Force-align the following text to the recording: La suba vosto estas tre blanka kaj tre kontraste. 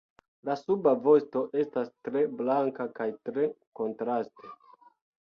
La 0.49 0.53
suba 0.61 0.93
vosto 1.07 1.43
estas 1.65 1.93
tre 2.09 2.25
blanka 2.41 2.91
kaj 2.99 3.11
tre 3.31 3.49
kontraste. 3.83 4.55